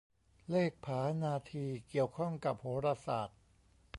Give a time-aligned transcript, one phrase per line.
[0.49, 3.39] เลขผานาทีเกี่ยวข้องกับโหราศาสตร์